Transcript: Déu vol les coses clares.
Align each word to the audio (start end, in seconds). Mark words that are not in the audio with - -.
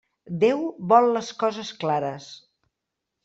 Déu 0.43 0.63
vol 0.93 1.09
les 1.17 1.29
coses 1.43 1.71
clares. 1.83 2.31